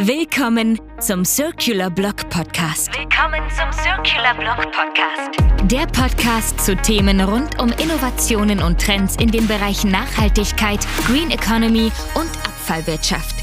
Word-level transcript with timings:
Willkommen 0.00 0.78
zum 1.00 1.24
Circular 1.24 1.90
Block 1.90 2.30
Podcast. 2.30 2.96
Willkommen 2.96 3.42
zum 3.50 3.72
Circular 3.72 4.32
Block 4.36 4.70
Podcast. 4.70 5.36
Der 5.68 5.86
Podcast 5.86 6.60
zu 6.60 6.76
Themen 6.76 7.20
rund 7.20 7.60
um 7.60 7.70
Innovationen 7.70 8.62
und 8.62 8.80
Trends 8.80 9.16
in 9.16 9.32
den 9.32 9.48
Bereichen 9.48 9.90
Nachhaltigkeit, 9.90 10.86
Green 11.04 11.32
Economy 11.32 11.90
und 12.14 12.30
Abfallwirtschaft. 12.46 13.42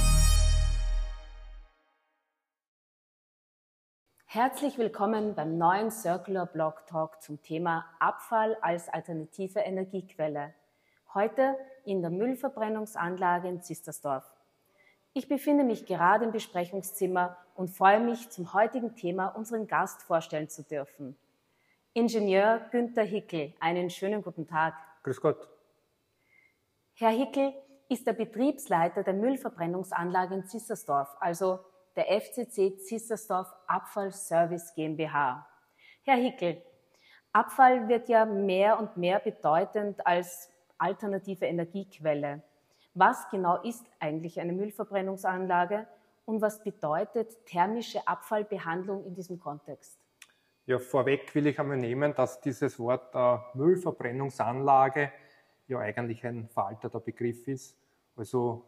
Herzlich 4.27 4.77
willkommen 4.77 5.35
beim 5.35 5.57
neuen 5.57 5.91
Circular 5.91 6.45
Block 6.45 6.87
Talk 6.87 7.21
zum 7.21 7.41
Thema 7.41 7.83
Abfall 7.99 8.55
als 8.61 8.87
alternative 8.87 9.59
Energiequelle. 9.59 10.53
Heute 11.13 11.57
in 11.83 12.01
der 12.01 12.11
Müllverbrennungsanlage 12.11 13.49
in 13.49 13.61
Zistersdorf. 13.61 14.23
Ich 15.17 15.29
befinde 15.29 15.63
mich 15.63 15.85
gerade 15.85 16.25
im 16.25 16.33
Besprechungszimmer 16.33 17.37
und 17.55 17.69
freue 17.69 18.01
mich, 18.01 18.29
zum 18.31 18.53
heutigen 18.53 18.97
Thema 18.97 19.27
unseren 19.27 19.65
Gast 19.65 20.01
vorstellen 20.01 20.49
zu 20.49 20.61
dürfen. 20.61 21.15
Ingenieur 21.93 22.59
Günther 22.69 23.03
Hickel, 23.03 23.53
einen 23.61 23.89
schönen 23.89 24.21
guten 24.21 24.45
Tag. 24.45 24.73
Grüß 25.03 25.21
Gott. 25.21 25.47
Herr 26.95 27.11
Hickel 27.11 27.53
ist 27.87 28.05
der 28.05 28.11
Betriebsleiter 28.11 29.03
der 29.03 29.13
Müllverbrennungsanlage 29.13 30.35
in 30.35 30.47
Zissersdorf, 30.47 31.15
also 31.21 31.59
der 31.95 32.07
FCC 32.19 32.77
Zissersdorf 32.79 33.47
Abfallservice 33.67 34.73
GmbH. 34.75 35.47
Herr 36.03 36.17
Hickel, 36.17 36.61
Abfall 37.31 37.87
wird 37.87 38.09
ja 38.09 38.25
mehr 38.25 38.77
und 38.77 38.97
mehr 38.97 39.19
bedeutend 39.19 40.05
als 40.05 40.49
alternative 40.77 41.45
Energiequelle. 41.45 42.43
Was 42.97 43.29
genau 43.29 43.61
ist 43.61 43.85
eigentlich 43.99 44.39
eine 44.39 44.53
Müllverbrennungsanlage 44.53 45.85
und 46.23 46.41
was 46.41 46.63
bedeutet 46.63 47.45
thermische 47.45 48.07
Abfallbehandlung 48.07 49.03
in 49.03 49.13
diesem 49.13 49.37
Kontext? 49.37 49.99
Ja, 50.65 50.79
vorweg 50.79 51.35
will 51.35 51.47
ich 51.47 51.59
einmal 51.59 51.75
nehmen, 51.75 52.15
dass 52.15 52.39
dieses 52.39 52.79
Wort 52.79 53.13
äh, 53.13 53.37
Müllverbrennungsanlage 53.57 55.11
ja 55.67 55.79
eigentlich 55.79 56.25
ein 56.25 56.47
veralteter 56.47 57.01
Begriff 57.01 57.45
ist. 57.49 57.77
Also 58.15 58.63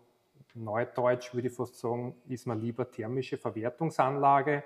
neudeutsch 0.55 1.33
würde 1.33 1.47
ich 1.47 1.53
fast 1.53 1.79
sagen, 1.79 2.13
ist 2.27 2.45
man 2.45 2.59
lieber 2.59 2.91
thermische 2.91 3.37
Verwertungsanlage. 3.37 4.61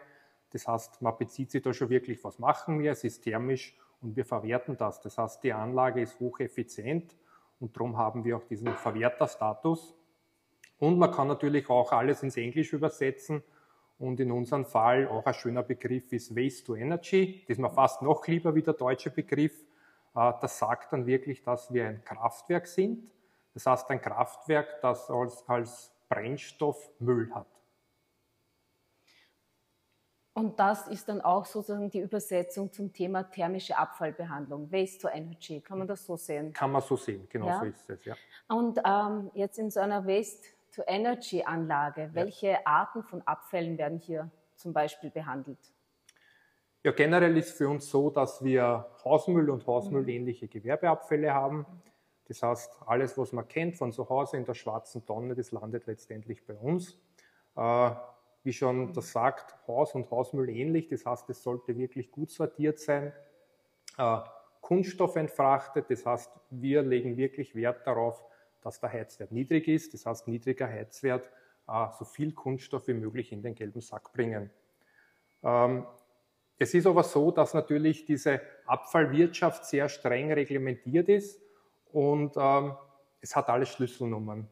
Das 0.49 0.67
heißt, 0.67 1.03
man 1.03 1.15
bezieht 1.19 1.51
sich 1.51 1.61
da 1.61 1.71
schon 1.71 1.89
wirklich, 1.89 2.23
was 2.23 2.39
machen 2.39 2.79
wir, 2.79 2.93
es 2.93 3.03
ist 3.03 3.21
thermisch 3.21 3.77
und 4.01 4.15
wir 4.15 4.25
verwerten 4.25 4.75
das. 4.75 5.01
Das 5.01 5.19
heißt, 5.19 5.43
die 5.43 5.53
Anlage 5.53 6.01
ist 6.01 6.19
hocheffizient 6.19 7.15
und 7.61 7.75
darum 7.75 7.95
haben 7.95 8.25
wir 8.25 8.37
auch 8.37 8.43
diesen 8.43 8.67
Verwerterstatus. 8.73 9.95
Und 10.79 10.97
man 10.97 11.11
kann 11.11 11.27
natürlich 11.27 11.69
auch 11.69 11.91
alles 11.91 12.23
ins 12.23 12.35
Englische 12.35 12.75
übersetzen. 12.75 13.43
Und 13.99 14.19
in 14.19 14.31
unserem 14.31 14.65
Fall 14.65 15.07
auch 15.07 15.23
ein 15.27 15.33
schöner 15.35 15.61
Begriff 15.61 16.11
ist 16.11 16.35
Waste 16.35 16.65
to 16.65 16.75
Energy. 16.75 17.43
Das 17.47 17.57
ist 17.57 17.61
mir 17.61 17.69
fast 17.69 18.01
noch 18.01 18.25
lieber 18.25 18.55
wie 18.55 18.63
der 18.63 18.73
deutsche 18.73 19.11
Begriff. 19.11 19.63
Äh, 20.15 20.33
das 20.41 20.57
sagt 20.57 20.91
dann 20.91 21.05
wirklich, 21.05 21.43
dass 21.43 21.71
wir 21.71 21.87
ein 21.87 22.03
Kraftwerk 22.03 22.65
sind. 22.65 23.07
Das 23.53 23.67
heißt 23.67 23.91
ein 23.91 24.01
Kraftwerk, 24.01 24.81
das 24.81 25.11
als, 25.11 25.47
als 25.47 25.91
Brennstoff 26.09 26.89
Müll 26.97 27.31
hat. 27.31 27.60
Und 30.33 30.57
das 30.59 30.87
ist 30.87 31.09
dann 31.09 31.19
auch 31.19 31.45
sozusagen 31.45 31.89
die 31.89 31.99
Übersetzung 31.99 32.71
zum 32.71 32.93
Thema 32.93 33.23
thermische 33.23 33.77
Abfallbehandlung, 33.77 34.71
Waste 34.71 34.99
to 34.99 35.07
Energy. 35.09 35.59
Kann 35.59 35.79
man 35.79 35.87
das 35.87 36.05
so 36.05 36.15
sehen? 36.15 36.53
Kann 36.53 36.71
man 36.71 36.81
so 36.81 36.95
sehen, 36.95 37.27
genau 37.29 37.47
ja? 37.47 37.59
so 37.59 37.65
ist 37.65 37.89
es, 37.89 38.05
ja. 38.05 38.15
Und 38.47 38.79
ähm, 38.85 39.29
jetzt 39.33 39.59
in 39.59 39.69
so 39.69 39.81
einer 39.81 40.07
Waste 40.07 40.47
to 40.73 40.83
Energy 40.87 41.43
Anlage, 41.43 42.09
welche 42.13 42.47
ja. 42.47 42.59
Arten 42.63 43.03
von 43.03 43.21
Abfällen 43.23 43.77
werden 43.77 43.99
hier 43.99 44.31
zum 44.55 44.71
Beispiel 44.71 45.09
behandelt? 45.09 45.59
Ja, 46.83 46.91
generell 46.91 47.37
ist 47.37 47.57
für 47.57 47.67
uns 47.67 47.89
so, 47.89 48.09
dass 48.09 48.41
wir 48.41 48.87
Hausmüll 49.03 49.49
und 49.49 49.67
Hausmüllähnliche 49.67 50.47
Gewerbeabfälle 50.47 51.33
haben. 51.33 51.65
Das 52.25 52.41
heißt, 52.41 52.79
alles, 52.85 53.17
was 53.17 53.33
man 53.33 53.47
kennt 53.47 53.75
von 53.75 53.91
zu 53.91 54.07
Hause 54.07 54.37
in 54.37 54.45
der 54.45 54.53
schwarzen 54.53 55.05
Tonne, 55.05 55.35
das 55.35 55.51
landet 55.51 55.85
letztendlich 55.87 56.45
bei 56.45 56.55
uns. 56.55 56.97
Äh, 57.55 57.91
wie 58.43 58.53
schon 58.53 58.93
das 58.93 59.11
sagt, 59.11 59.55
Haus- 59.67 59.93
und 59.93 60.09
Hausmüll 60.09 60.49
ähnlich. 60.49 60.87
Das 60.87 61.05
heißt, 61.05 61.29
es 61.29 61.43
sollte 61.43 61.77
wirklich 61.77 62.11
gut 62.11 62.31
sortiert 62.31 62.79
sein. 62.79 63.13
Äh, 63.97 64.17
Kunststoff 64.61 65.15
entfrachtet, 65.15 65.89
das 65.89 66.05
heißt, 66.05 66.31
wir 66.51 66.81
legen 66.81 67.17
wirklich 67.17 67.55
Wert 67.55 67.85
darauf, 67.85 68.23
dass 68.61 68.79
der 68.79 68.91
Heizwert 68.91 69.31
niedrig 69.31 69.67
ist. 69.67 69.93
Das 69.93 70.05
heißt, 70.05 70.27
niedriger 70.27 70.67
Heizwert, 70.67 71.29
äh, 71.67 71.87
so 71.97 72.05
viel 72.05 72.33
Kunststoff 72.33 72.87
wie 72.87 72.93
möglich 72.93 73.31
in 73.31 73.41
den 73.41 73.55
gelben 73.55 73.81
Sack 73.81 74.13
bringen. 74.13 74.49
Ähm, 75.43 75.85
es 76.57 76.73
ist 76.75 76.85
aber 76.85 77.03
so, 77.03 77.31
dass 77.31 77.55
natürlich 77.55 78.05
diese 78.05 78.41
Abfallwirtschaft 78.67 79.65
sehr 79.65 79.89
streng 79.89 80.31
reglementiert 80.31 81.09
ist 81.09 81.41
und 81.91 82.33
ähm, 82.37 82.75
es 83.19 83.35
hat 83.35 83.49
alle 83.49 83.65
Schlüsselnummern 83.65 84.47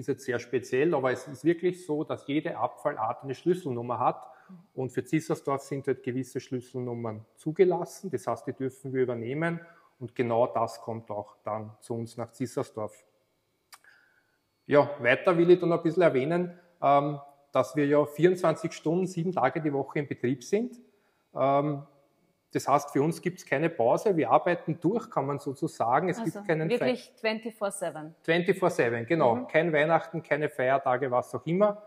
ist 0.00 0.08
jetzt 0.08 0.24
sehr 0.24 0.38
speziell, 0.38 0.94
aber 0.94 1.12
es 1.12 1.26
ist 1.28 1.44
wirklich 1.44 1.86
so, 1.86 2.04
dass 2.04 2.26
jede 2.26 2.56
Abfallart 2.58 3.22
eine 3.22 3.34
Schlüsselnummer 3.34 3.98
hat. 3.98 4.26
Und 4.74 4.90
für 4.90 5.04
Zissersdorf 5.04 5.62
sind 5.62 5.86
halt 5.86 6.02
gewisse 6.02 6.40
Schlüsselnummern 6.40 7.24
zugelassen. 7.36 8.10
Das 8.10 8.26
heißt, 8.26 8.46
die 8.46 8.52
dürfen 8.52 8.92
wir 8.92 9.02
übernehmen. 9.02 9.60
Und 10.00 10.14
genau 10.14 10.46
das 10.46 10.80
kommt 10.80 11.10
auch 11.10 11.36
dann 11.44 11.76
zu 11.80 11.94
uns 11.94 12.16
nach 12.16 12.32
Zissersdorf. 12.32 13.04
Ja, 14.66 14.90
weiter 15.00 15.36
will 15.36 15.50
ich 15.50 15.60
dann 15.60 15.72
ein 15.72 15.82
bisschen 15.82 16.02
erwähnen, 16.02 16.58
ähm, 16.82 17.20
dass 17.52 17.76
wir 17.76 17.86
ja 17.86 18.04
24 18.04 18.72
Stunden, 18.72 19.06
sieben 19.06 19.32
Tage 19.32 19.60
die 19.60 19.72
Woche 19.72 19.98
in 19.98 20.08
Betrieb 20.08 20.42
sind. 20.42 20.80
Das 22.52 22.66
heißt, 22.66 22.90
für 22.90 23.02
uns 23.02 23.22
gibt 23.22 23.38
es 23.38 23.46
keine 23.46 23.70
Pause. 23.70 24.16
Wir 24.16 24.30
arbeiten 24.30 24.78
durch, 24.80 25.08
kann 25.08 25.26
man 25.26 25.38
sozusagen. 25.38 26.08
Es 26.08 26.18
also 26.18 26.32
gibt 26.32 26.48
keinen 26.48 26.68
Wirklich 26.68 27.12
24-7. 27.22 28.12
24-7, 28.26 29.04
genau. 29.04 29.36
Mhm. 29.36 29.46
Kein 29.46 29.72
Weihnachten, 29.72 30.22
keine 30.22 30.48
Feiertage, 30.48 31.10
was 31.10 31.34
auch 31.34 31.46
immer. 31.46 31.82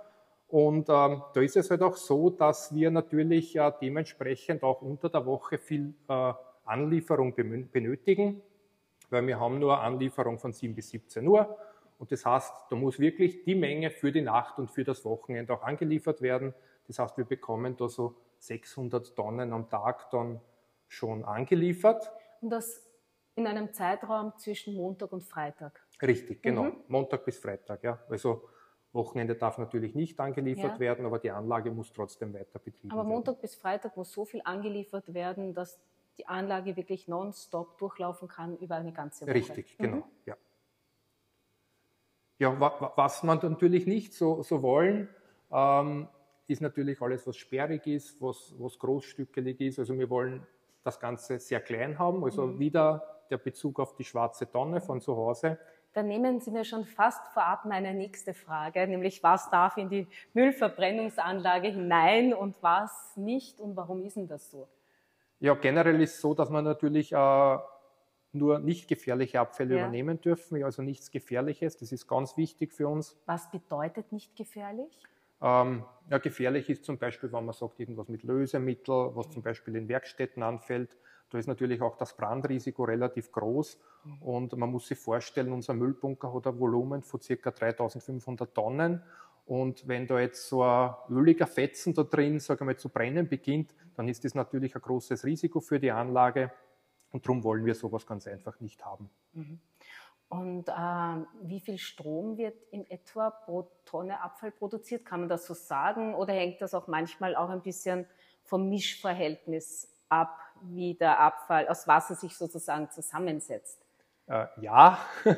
Und 0.47 0.87
ähm, 0.87 1.23
da 1.33 1.41
ist 1.41 1.57
es 1.57 1.69
halt 1.69 1.81
auch 1.81 1.97
so, 1.97 2.29
dass 2.29 2.73
wir 2.73 2.91
natürlich 2.91 3.55
äh, 3.55 3.71
dementsprechend 3.81 4.63
auch 4.63 4.81
unter 4.81 5.09
der 5.09 5.25
Woche 5.25 5.57
viel 5.57 5.93
äh, 6.07 6.33
Anlieferung 6.63 7.35
benötigen, 7.35 8.41
weil 9.09 9.27
wir 9.27 9.39
haben 9.39 9.59
nur 9.59 9.81
Anlieferung 9.81 10.39
von 10.39 10.53
7 10.53 10.75
bis 10.75 10.91
17 10.91 11.27
Uhr. 11.27 11.57
Und 11.99 12.11
das 12.11 12.25
heißt, 12.25 12.53
da 12.69 12.75
muss 12.75 12.99
wirklich 12.99 13.43
die 13.43 13.55
Menge 13.55 13.89
für 13.89 14.11
die 14.11 14.21
Nacht 14.21 14.59
und 14.59 14.69
für 14.69 14.83
das 14.83 15.03
Wochenende 15.03 15.53
auch 15.53 15.63
angeliefert 15.63 16.21
werden. 16.21 16.53
Das 16.87 16.99
heißt, 16.99 17.17
wir 17.17 17.25
bekommen 17.25 17.75
da 17.75 17.87
so 17.89 18.15
600 18.39 19.15
Tonnen 19.15 19.53
am 19.53 19.69
Tag 19.69 20.09
dann 20.11 20.39
schon 20.93 21.25
angeliefert. 21.25 22.11
Und 22.41 22.49
das 22.49 22.83
in 23.35 23.47
einem 23.47 23.73
Zeitraum 23.73 24.33
zwischen 24.37 24.75
Montag 24.75 25.11
und 25.11 25.23
Freitag? 25.23 25.85
Richtig, 26.01 26.41
genau. 26.41 26.63
Mhm. 26.63 26.83
Montag 26.87 27.25
bis 27.25 27.39
Freitag, 27.39 27.83
ja. 27.83 27.99
Also 28.09 28.47
Wochenende 28.91 29.35
darf 29.35 29.57
natürlich 29.57 29.95
nicht 29.95 30.19
angeliefert 30.19 30.73
ja. 30.73 30.79
werden, 30.79 31.05
aber 31.05 31.17
die 31.17 31.31
Anlage 31.31 31.71
muss 31.71 31.91
trotzdem 31.91 32.33
weiter 32.33 32.59
betrieben 32.59 32.89
werden. 32.89 32.99
Aber 32.99 33.09
Montag 33.09 33.41
bis 33.41 33.55
Freitag 33.55 33.97
muss 33.97 34.11
so 34.11 34.25
viel 34.25 34.41
angeliefert 34.43 35.13
werden, 35.13 35.55
dass 35.55 35.79
die 36.19 36.27
Anlage 36.27 36.75
wirklich 36.75 37.07
nonstop 37.07 37.77
durchlaufen 37.79 38.27
kann 38.27 38.55
über 38.57 38.75
eine 38.75 38.93
ganze 38.93 39.25
Woche. 39.25 39.33
Richtig, 39.33 39.77
genau, 39.77 39.97
mhm. 39.97 40.03
ja. 40.25 40.37
Ja, 42.39 42.91
was 42.97 43.23
man 43.23 43.39
natürlich 43.41 43.87
nicht 43.87 44.13
so, 44.13 44.43
so 44.43 44.61
wollen, 44.61 45.07
ähm, 45.51 46.07
ist 46.47 46.61
natürlich 46.61 47.01
alles, 47.01 47.25
was 47.25 47.37
sperrig 47.37 47.87
ist, 47.87 48.21
was, 48.21 48.53
was 48.57 48.77
großstückelig 48.79 49.61
ist. 49.61 49.79
Also 49.79 49.97
wir 49.97 50.09
wollen 50.09 50.45
das 50.83 50.99
Ganze 50.99 51.39
sehr 51.39 51.61
klein 51.61 51.97
haben. 51.99 52.23
Also 52.23 52.47
mhm. 52.47 52.59
wieder 52.59 53.25
der 53.29 53.37
Bezug 53.37 53.79
auf 53.79 53.95
die 53.95 54.03
schwarze 54.03 54.49
Tonne 54.49 54.81
von 54.81 55.01
zu 55.01 55.15
Hause. 55.15 55.57
Dann 55.93 56.07
nehmen 56.07 56.39
Sie 56.39 56.49
mir 56.49 56.65
schon 56.65 56.85
fast 56.85 57.27
vorab 57.29 57.65
meine 57.65 57.93
nächste 57.93 58.33
Frage, 58.33 58.87
nämlich 58.87 59.21
was 59.21 59.49
darf 59.51 59.77
in 59.77 59.89
die 59.89 60.07
Müllverbrennungsanlage 60.33 61.67
hinein 61.67 62.33
und 62.33 62.55
was 62.61 63.15
nicht 63.15 63.59
und 63.59 63.75
warum 63.75 64.03
ist 64.03 64.17
denn 64.17 64.27
das 64.27 64.49
so? 64.49 64.67
Ja, 65.39 65.53
generell 65.53 66.01
ist 66.01 66.15
es 66.15 66.21
so, 66.21 66.33
dass 66.33 66.49
man 66.49 66.63
natürlich 66.63 67.11
äh, 67.11 67.57
nur 68.31 68.59
nicht 68.59 68.87
gefährliche 68.87 69.39
Abfälle 69.39 69.75
ja. 69.75 69.81
übernehmen 69.81 70.19
dürfen, 70.19 70.63
also 70.63 70.81
nichts 70.81 71.11
Gefährliches. 71.11 71.77
Das 71.77 71.91
ist 71.91 72.07
ganz 72.07 72.37
wichtig 72.37 72.73
für 72.73 72.87
uns. 72.87 73.15
Was 73.27 73.51
bedeutet 73.51 74.11
nicht 74.11 74.35
gefährlich? 74.35 74.99
Ähm, 75.43 75.83
ja, 76.09 76.17
gefährlich 76.17 76.69
ist 76.69 76.85
zum 76.85 76.97
Beispiel, 76.97 77.31
wenn 77.31 77.45
man 77.45 77.53
sagt, 77.53 77.79
irgendwas 77.79 78.07
mit 78.07 78.23
Lösemittel, 78.23 79.11
was 79.15 79.29
zum 79.29 79.43
Beispiel 79.43 79.75
in 79.75 79.87
Werkstätten 79.87 80.41
anfällt. 80.41 80.97
Da 81.29 81.37
ist 81.37 81.47
natürlich 81.47 81.81
auch 81.81 81.97
das 81.97 82.15
Brandrisiko 82.15 82.83
relativ 82.83 83.31
groß. 83.31 83.79
Und 84.19 84.55
man 84.57 84.69
muss 84.69 84.87
sich 84.87 84.97
vorstellen, 84.97 85.51
unser 85.51 85.73
Müllbunker 85.73 86.33
hat 86.33 86.47
ein 86.47 86.59
Volumen 86.59 87.03
von 87.03 87.19
ca. 87.19 87.51
3500 87.51 88.53
Tonnen. 88.53 89.01
Und 89.45 89.87
wenn 89.87 90.07
da 90.07 90.19
jetzt 90.19 90.47
so 90.47 90.63
ein 90.63 90.93
öliger 91.09 91.47
Fetzen 91.47 91.93
da 91.93 92.03
drin, 92.03 92.39
sagen 92.39 92.61
wir 92.61 92.65
mal, 92.65 92.77
zu 92.77 92.89
brennen 92.89 93.27
beginnt, 93.27 93.73
dann 93.95 94.07
ist 94.07 94.23
das 94.23 94.35
natürlich 94.35 94.75
ein 94.75 94.81
großes 94.81 95.25
Risiko 95.25 95.59
für 95.59 95.79
die 95.79 95.91
Anlage. 95.91 96.51
Und 97.11 97.25
darum 97.25 97.43
wollen 97.43 97.65
wir 97.65 97.75
sowas 97.75 98.05
ganz 98.05 98.27
einfach 98.27 98.59
nicht 98.59 98.83
haben. 98.85 99.09
Mhm. 99.33 99.59
Und 100.29 100.67
äh, 100.67 101.25
wie 101.43 101.59
viel 101.59 101.77
Strom 101.77 102.37
wird 102.37 102.55
in 102.71 102.89
etwa 102.89 103.29
pro 103.29 103.69
Tonne 103.85 104.21
Abfall 104.21 104.51
produziert? 104.51 105.05
Kann 105.05 105.21
man 105.21 105.29
das 105.29 105.45
so 105.45 105.53
sagen? 105.53 106.15
Oder 106.15 106.33
hängt 106.33 106.61
das 106.61 106.73
auch 106.73 106.87
manchmal 106.87 107.35
auch 107.35 107.49
ein 107.49 107.61
bisschen 107.61 108.07
vom 108.43 108.69
Mischverhältnis 108.69 109.87
ab, 110.09 110.37
wie 110.63 110.95
der 110.95 111.19
Abfall 111.19 111.67
aus 111.67 111.87
Wasser 111.87 112.15
sich 112.15 112.35
sozusagen 112.35 112.89
zusammensetzt? 112.89 113.79
Äh, 114.27 114.45
ja, 114.61 114.97
äh, 115.25 115.35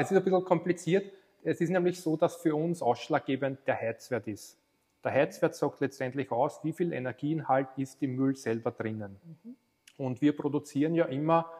es 0.00 0.10
ist 0.10 0.16
ein 0.16 0.24
bisschen 0.24 0.44
kompliziert. 0.44 1.12
Es 1.42 1.60
ist 1.60 1.70
nämlich 1.70 2.00
so, 2.00 2.16
dass 2.16 2.36
für 2.36 2.54
uns 2.54 2.82
ausschlaggebend 2.82 3.66
der 3.66 3.80
Heizwert 3.80 4.26
ist. 4.26 4.58
Der 5.02 5.12
Heizwert 5.12 5.54
sagt 5.54 5.80
letztendlich 5.80 6.30
aus, 6.30 6.62
wie 6.62 6.72
viel 6.72 6.92
Energieinhalt 6.92 7.68
ist 7.76 8.02
im 8.02 8.16
Müll 8.16 8.36
selber 8.36 8.70
drinnen. 8.70 9.18
Mhm. 9.24 9.56
Und 9.96 10.20
wir 10.20 10.36
produzieren 10.36 10.94
ja 10.94 11.06
immer 11.06 11.50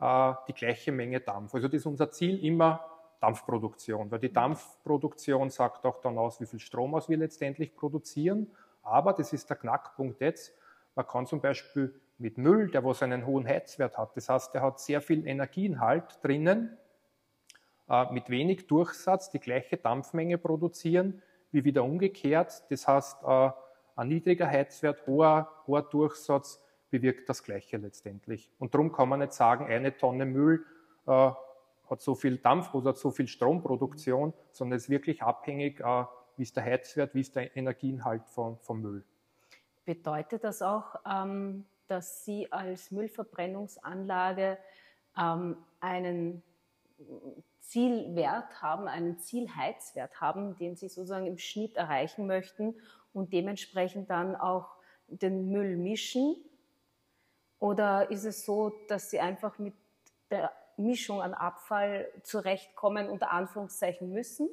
äh, 0.00 0.32
die 0.48 0.54
gleiche 0.54 0.92
Menge 0.92 1.20
Dampf. 1.20 1.54
Also 1.54 1.68
das 1.68 1.80
ist 1.80 1.86
unser 1.86 2.10
Ziel 2.10 2.44
immer 2.44 2.84
Dampfproduktion, 3.20 4.10
weil 4.10 4.20
die. 4.20 4.32
Dampfproduktion 4.32 5.50
sagt 5.50 5.84
auch 5.84 6.00
dann 6.00 6.18
aus, 6.18 6.40
wie 6.40 6.46
viel 6.46 6.60
Strom 6.60 6.94
aus 6.94 7.08
wir 7.08 7.16
letztendlich 7.16 7.74
produzieren. 7.74 8.50
Aber 8.82 9.12
das 9.12 9.32
ist 9.32 9.48
der 9.50 9.56
Knackpunkt 9.56 10.20
jetzt. 10.20 10.54
Man 10.94 11.06
kann 11.06 11.26
zum 11.26 11.40
Beispiel 11.40 11.94
mit 12.18 12.38
Müll, 12.38 12.70
der 12.70 12.84
was 12.84 13.02
einen 13.02 13.26
hohen 13.26 13.46
Heizwert 13.46 13.96
hat, 13.96 14.16
das 14.16 14.28
heißt, 14.28 14.54
der 14.54 14.62
hat 14.62 14.80
sehr 14.80 15.00
viel 15.00 15.26
Energieinhalt 15.26 16.18
drinnen, 16.22 16.76
äh, 17.88 18.12
mit 18.12 18.28
wenig 18.28 18.66
Durchsatz 18.66 19.30
die 19.30 19.38
gleiche 19.38 19.76
Dampfmenge 19.76 20.38
produzieren, 20.38 21.22
wie 21.52 21.64
wieder 21.64 21.84
umgekehrt. 21.84 22.64
Das 22.70 22.88
heißt, 22.88 23.22
äh, 23.24 23.50
ein 23.96 24.08
niedriger 24.08 24.48
Heizwert, 24.48 25.06
hoher, 25.06 25.48
hoher 25.66 25.82
Durchsatz 25.82 26.62
bewirkt 26.90 27.28
das 27.28 27.42
Gleiche 27.42 27.76
letztendlich. 27.76 28.50
Und 28.58 28.74
darum 28.74 28.92
kann 28.92 29.08
man 29.08 29.20
nicht 29.20 29.32
sagen, 29.32 29.66
eine 29.66 29.96
Tonne 29.96 30.26
Müll 30.26 30.64
äh, 31.06 31.30
hat 31.90 32.00
so 32.00 32.14
viel 32.14 32.38
Dampf 32.38 32.74
oder 32.74 32.94
so 32.94 33.10
viel 33.10 33.28
Stromproduktion, 33.28 34.32
sondern 34.52 34.76
es 34.76 34.84
ist 34.84 34.90
wirklich 34.90 35.22
abhängig, 35.22 35.80
äh, 35.80 36.04
wie 36.36 36.42
ist 36.42 36.56
der 36.56 36.64
Heizwert, 36.64 37.14
wie 37.14 37.20
ist 37.20 37.34
der 37.36 37.56
Energieinhalt 37.56 38.26
vom, 38.28 38.58
vom 38.58 38.80
Müll. 38.80 39.04
Bedeutet 39.84 40.44
das 40.44 40.62
auch, 40.62 40.96
ähm, 41.06 41.64
dass 41.86 42.24
Sie 42.24 42.52
als 42.52 42.90
Müllverbrennungsanlage 42.90 44.58
ähm, 45.16 45.56
einen 45.80 46.42
Zielwert 47.60 48.62
haben, 48.62 48.88
einen 48.88 49.18
Zielheizwert 49.18 50.20
haben, 50.20 50.56
den 50.56 50.76
Sie 50.76 50.88
sozusagen 50.88 51.26
im 51.26 51.38
Schnitt 51.38 51.76
erreichen 51.76 52.26
möchten 52.26 52.74
und 53.12 53.32
dementsprechend 53.32 54.10
dann 54.10 54.36
auch 54.36 54.76
den 55.06 55.50
Müll 55.50 55.76
mischen? 55.76 56.36
Oder 57.60 58.10
ist 58.10 58.24
es 58.24 58.44
so, 58.44 58.72
dass 58.88 59.10
Sie 59.10 59.20
einfach 59.20 59.58
mit 59.58 59.74
der 60.30 60.52
Mischung 60.76 61.20
an 61.20 61.34
Abfall 61.34 62.08
zurechtkommen, 62.22 63.08
unter 63.08 63.32
Anführungszeichen 63.32 64.12
müssen? 64.12 64.48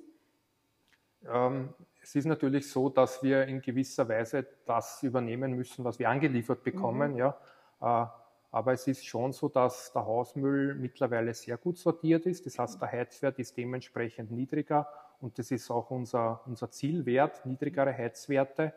Ähm, 1.28 1.74
es 2.02 2.16
ist 2.16 2.26
natürlich 2.26 2.70
so, 2.70 2.90
dass 2.90 3.24
wir 3.24 3.46
in 3.46 3.62
gewisser 3.62 4.08
Weise 4.10 4.46
das 4.66 5.04
übernehmen 5.04 5.54
müssen, 5.54 5.84
was 5.84 6.00
wir 6.00 6.10
angeliefert 6.10 6.64
bekommen. 6.64 7.14
Mhm. 7.14 7.18
Ja. 7.18 7.38
Äh, 7.82 8.06
aber 8.52 8.72
es 8.74 8.88
ist 8.88 9.06
schon 9.06 9.34
so, 9.34 9.50
dass 9.50 9.92
der 9.92 10.06
Hausmüll 10.06 10.76
mittlerweile 10.76 11.34
sehr 11.34 11.58
gut 11.58 11.78
sortiert 11.78 12.26
ist. 12.26 12.46
Das 12.46 12.58
heißt, 12.58 12.82
der 12.82 12.92
Heizwert 12.92 13.38
ist 13.38 13.58
dementsprechend 13.58 14.32
niedriger 14.32 14.88
und 15.20 15.38
das 15.38 15.52
ist 15.52 15.70
auch 15.70 15.92
unser, 15.92 16.42
unser 16.46 16.72
Zielwert, 16.72 17.46
niedrigere 17.46 17.94
Heizwerte. 17.94 18.74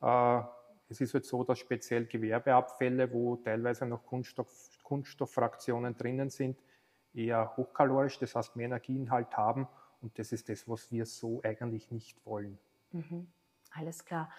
Äh, 0.00 0.40
es 0.88 1.00
ist 1.00 1.14
halt 1.14 1.26
so, 1.26 1.44
dass 1.44 1.58
speziell 1.58 2.06
Gewerbeabfälle, 2.06 3.12
wo 3.12 3.36
teilweise 3.36 3.86
noch 3.86 4.04
Kunststoff, 4.06 4.70
Kunststofffraktionen 4.82 5.96
drinnen 5.96 6.30
sind, 6.30 6.58
eher 7.14 7.56
hochkalorisch, 7.56 8.18
das 8.18 8.34
heißt 8.34 8.56
mehr 8.56 8.66
Energieinhalt 8.66 9.36
haben 9.36 9.68
und 10.00 10.18
das 10.18 10.32
ist 10.32 10.48
das, 10.48 10.68
was 10.68 10.90
wir 10.90 11.04
so 11.06 11.40
eigentlich 11.42 11.90
nicht 11.90 12.24
wollen. 12.24 12.58
Mhm. 12.92 13.28
Alles 13.72 14.04
klar. 14.04 14.30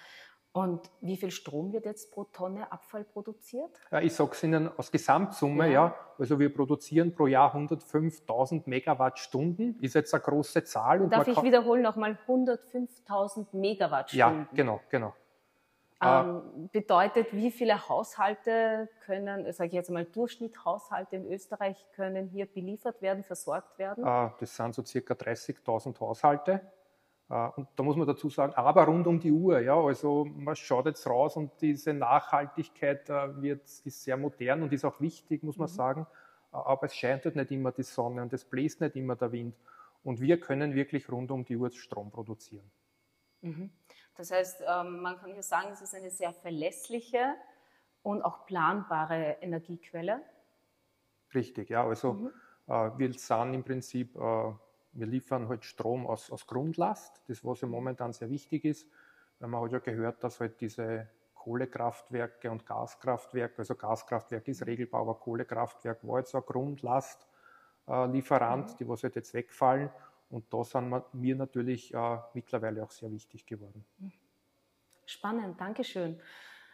Und 0.51 0.89
wie 1.01 1.15
viel 1.15 1.29
Strom 1.29 1.71
wird 1.73 1.85
jetzt 1.85 2.11
pro 2.11 2.23
Tonne 2.23 2.71
Abfall 2.71 3.03
produziert? 3.03 3.69
Ja, 3.91 4.01
ich 4.01 4.13
sage 4.15 4.31
es 4.31 4.43
Ihnen 4.43 4.67
aus 4.77 4.91
Gesamtsumme, 4.91 5.67
ja. 5.67 5.71
ja. 5.71 5.95
Also 6.17 6.39
wir 6.39 6.51
produzieren 6.51 7.13
pro 7.13 7.27
Jahr 7.27 7.55
105.000 7.55 8.63
Megawattstunden, 8.65 9.79
ist 9.79 9.93
jetzt 9.93 10.11
eine 10.13 10.23
große 10.23 10.63
Zahl. 10.63 11.07
Darf 11.07 11.27
ich 11.27 11.43
wiederholen 11.43 11.83
nochmal 11.83 12.17
105.000 12.27 13.55
Megawattstunden? 13.55 14.39
Ja, 14.39 14.47
genau, 14.51 14.81
genau. 14.89 15.13
Ähm, 16.01 16.69
bedeutet, 16.71 17.33
wie 17.33 17.51
viele 17.51 17.89
Haushalte 17.89 18.87
können, 19.05 19.51
sage 19.51 19.67
ich 19.67 19.73
jetzt 19.73 19.89
mal, 19.89 20.05
Durchschnitthaushalte 20.05 21.17
in 21.17 21.25
Österreich 21.29 21.85
können 21.93 22.27
hier 22.29 22.45
beliefert 22.45 23.01
werden, 23.01 23.23
versorgt 23.23 23.77
werden? 23.77 24.05
Äh, 24.05 24.29
das 24.39 24.55
sind 24.55 24.73
so 24.73 24.83
circa 24.83 25.13
30.000 25.13 25.99
Haushalte. 25.99 26.61
Äh, 27.29 27.49
und 27.55 27.67
da 27.75 27.83
muss 27.83 27.95
man 27.95 28.07
dazu 28.07 28.29
sagen, 28.29 28.53
aber 28.53 28.85
rund 28.85 29.07
um 29.07 29.19
die 29.19 29.31
Uhr. 29.31 29.59
Ja, 29.59 29.75
also 29.75 30.25
man 30.25 30.55
schaut 30.55 30.85
jetzt 30.85 31.05
raus 31.05 31.35
und 31.35 31.51
diese 31.61 31.93
Nachhaltigkeit 31.93 33.09
äh, 33.09 33.41
wird, 33.41 33.63
ist 33.63 34.03
sehr 34.03 34.17
modern 34.17 34.63
und 34.63 34.73
ist 34.73 34.85
auch 34.85 34.99
wichtig, 34.99 35.43
muss 35.43 35.57
man 35.57 35.69
mhm. 35.69 35.73
sagen. 35.73 36.07
Äh, 36.51 36.57
aber 36.57 36.85
es 36.85 36.95
scheint 36.95 37.25
halt 37.25 37.35
nicht 37.35 37.51
immer 37.51 37.71
die 37.71 37.83
Sonne 37.83 38.21
und 38.21 38.33
es 38.33 38.45
bläst 38.45 38.81
nicht 38.81 38.95
immer 38.95 39.15
der 39.15 39.31
Wind. 39.31 39.55
Und 40.03 40.21
wir 40.21 40.39
können 40.39 40.73
wirklich 40.73 41.11
rund 41.11 41.29
um 41.29 41.43
die 41.43 41.57
Uhr 41.57 41.69
Strom 41.71 42.09
produzieren. 42.09 42.71
Mhm. 43.41 43.69
Das 44.19 44.31
heißt, 44.31 44.63
ähm, 44.67 45.01
man 45.01 45.17
kann 45.17 45.31
hier 45.31 45.43
sagen, 45.43 45.69
es 45.71 45.81
ist 45.81 45.95
eine 45.95 46.11
sehr 46.11 46.33
verlässliche 46.33 47.35
und 48.03 48.21
auch 48.21 48.45
planbare 48.45 49.37
Energiequelle. 49.41 50.21
Richtig, 51.33 51.69
ja. 51.69 51.85
Also 51.85 52.13
mhm. 52.13 52.31
wir 52.67 53.13
sind 53.13 53.53
im 53.53 53.63
Prinzip 53.63 54.15
wir 54.99 55.07
liefern 55.07 55.47
halt 55.47 55.65
Strom 55.65 56.05
aus, 56.07 56.31
aus 56.31 56.47
Grundlast, 56.47 57.21
das 57.27 57.45
was 57.45 57.61
ja 57.61 57.67
momentan 57.67 58.13
sehr 58.13 58.29
wichtig 58.29 58.65
ist, 58.65 58.87
weil 59.39 59.49
man 59.49 59.63
hat 59.63 59.71
ja 59.71 59.79
gehört, 59.79 60.23
dass 60.23 60.39
halt 60.39 60.61
diese 60.61 61.09
Kohlekraftwerke 61.33 62.51
und 62.51 62.63
Gaskraftwerke, 62.65 63.57
also 63.59 63.75
Gaskraftwerk 63.75 64.47
ist 64.47 64.65
Regelbau, 64.65 65.01
aber 65.01 65.15
Kohlekraftwerk 65.15 66.07
war 66.07 66.19
jetzt 66.19 66.33
ein 66.35 66.43
Grundlastlieferant, 66.45 68.71
äh, 68.71 68.75
die 68.77 68.87
was 68.87 69.03
halt 69.03 69.15
jetzt 69.15 69.33
wegfallen. 69.33 69.89
Und 70.29 70.53
da 70.53 70.63
sind 70.63 71.03
mir 71.13 71.35
natürlich 71.35 71.93
äh, 71.93 72.17
mittlerweile 72.33 72.83
auch 72.83 72.91
sehr 72.91 73.11
wichtig 73.11 73.45
geworden. 73.45 73.83
Spannend, 75.05 75.59
Dankeschön. 75.59 76.19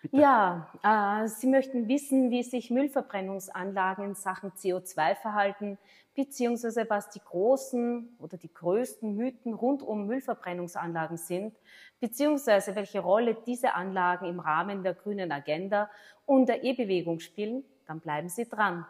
Bitte. 0.02 0.18
Ja, 0.18 0.68
äh, 0.84 1.28
Sie 1.28 1.48
möchten 1.48 1.88
wissen, 1.88 2.30
wie 2.30 2.44
sich 2.44 2.70
Müllverbrennungsanlagen 2.70 4.06
in 4.06 4.16
Sachen 4.16 4.52
CO2 4.52 5.16
verhalten, 5.16 5.80
beziehungsweise 6.14 6.86
was 6.90 7.10
die 7.10 7.22
großen 7.22 8.16
oder 8.20 8.38
die 8.38 8.54
größten 8.54 9.16
Mythen 9.16 9.54
rund 9.54 9.82
um 9.82 10.06
Müllverbrennungsanlagen 10.06 11.18
sind, 11.18 11.56
beziehungsweise 12.00 12.76
welche 12.76 13.00
Rolle 13.00 13.36
diese 13.48 13.74
Anlagen 13.74 14.26
im 14.26 14.40
Rahmen 14.40 14.84
der 14.84 14.94
grünen 14.94 15.32
Agenda 15.32 15.90
und 16.26 16.48
der 16.50 16.64
E-Bewegung 16.64 17.20
spielen, 17.20 17.64
dann 17.88 18.00
bleiben 18.00 18.30
Sie 18.30 18.48
dran. 18.48 18.86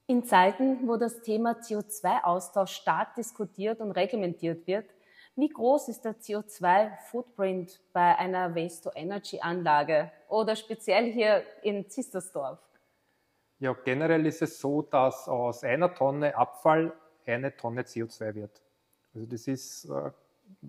In 0.08 0.24
Zeiten, 0.24 0.88
wo 0.88 0.96
das 0.96 1.22
Thema 1.22 1.52
CO2-Austausch 1.52 2.72
stark 2.72 3.14
diskutiert 3.14 3.80
und 3.80 3.92
reglementiert 3.92 4.66
wird, 4.66 4.86
wie 5.36 5.48
groß 5.48 5.90
ist 5.90 6.04
der 6.04 6.16
CO2-Footprint 6.16 7.80
bei 7.92 8.18
einer 8.18 8.56
Waste-to-Energy-Anlage 8.56 10.10
oder 10.28 10.56
speziell 10.56 11.12
hier 11.12 11.44
in 11.62 11.88
Zistersdorf? 11.88 12.58
Ja, 13.60 13.76
generell 13.84 14.26
ist 14.26 14.42
es 14.42 14.58
so, 14.58 14.82
dass 14.82 15.28
aus 15.28 15.62
einer 15.62 15.94
Tonne 15.94 16.36
Abfall 16.36 16.92
eine 17.24 17.56
Tonne 17.56 17.82
CO2 17.82 18.34
wird. 18.34 18.60
Also 19.14 19.24
das 19.24 19.46
ist 19.46 19.84
äh, 19.84 20.10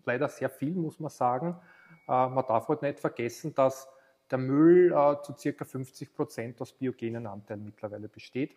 leider 0.05 0.29
sehr 0.29 0.51
viel, 0.51 0.75
muss 0.75 0.99
man 0.99 1.09
sagen. 1.09 1.59
Äh, 2.07 2.27
man 2.27 2.45
darf 2.45 2.67
halt 2.67 2.81
nicht 2.81 2.99
vergessen, 2.99 3.53
dass 3.53 3.87
der 4.29 4.37
Müll 4.37 4.91
äh, 4.91 5.21
zu 5.21 5.33
circa 5.33 5.65
50 5.65 6.13
Prozent 6.13 6.61
aus 6.61 6.73
biogenen 6.73 7.27
Anteilen 7.27 7.63
mittlerweile 7.65 8.09
besteht. 8.09 8.55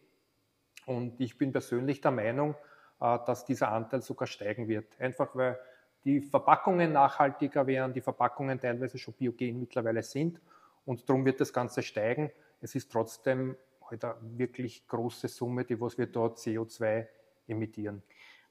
Und 0.86 1.20
ich 1.20 1.36
bin 1.38 1.52
persönlich 1.52 2.00
der 2.00 2.10
Meinung, 2.10 2.54
äh, 3.00 3.18
dass 3.26 3.44
dieser 3.44 3.70
Anteil 3.70 4.02
sogar 4.02 4.26
steigen 4.26 4.68
wird. 4.68 5.00
Einfach 5.00 5.34
weil 5.34 5.58
die 6.04 6.20
Verpackungen 6.20 6.92
nachhaltiger 6.92 7.66
werden, 7.66 7.92
die 7.92 8.00
Verpackungen 8.00 8.58
teilweise 8.58 8.98
schon 8.98 9.14
biogen 9.14 9.60
mittlerweile 9.60 10.02
sind 10.02 10.40
und 10.86 11.08
darum 11.08 11.24
wird 11.24 11.40
das 11.40 11.52
Ganze 11.52 11.82
steigen. 11.82 12.30
Es 12.60 12.74
ist 12.74 12.90
trotzdem 12.90 13.56
halt 13.90 14.04
eine 14.04 14.16
wirklich 14.38 14.86
große 14.86 15.28
Summe, 15.28 15.64
die 15.64 15.80
was 15.80 15.98
wir 15.98 16.06
dort 16.06 16.38
CO2 16.38 17.06
emittieren. 17.48 18.02